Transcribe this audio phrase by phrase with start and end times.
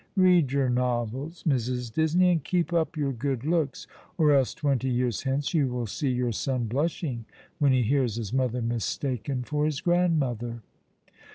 [0.17, 1.93] Bead your novels, Mrs.
[1.93, 3.85] Disney, and keep up your good looks;
[4.17, 7.25] or else twenty years hence you will see your son blushing
[7.59, 10.63] when he hears his mother mistaken for his grandmother."